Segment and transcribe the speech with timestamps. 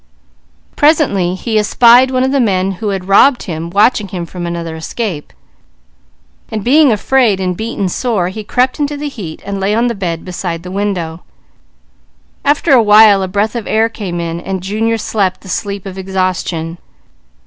[0.75, 4.75] Presently he espied one of the men who had robbed him watching him from another
[4.75, 5.31] escape,
[6.49, 9.93] and being afraid and beaten sore, he crept into the heat, and lay on the
[9.93, 11.21] bed beside the window.
[12.43, 15.99] After a while a breath of air came in, and Junior slept the sleep of
[15.99, 16.79] exhaustion.